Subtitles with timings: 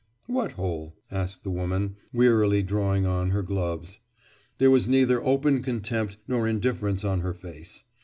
[0.25, 3.99] "What hole?" asked the woman, wearily drawing on her gloves.
[4.57, 7.83] There was neither open contempt nor indifference on her face.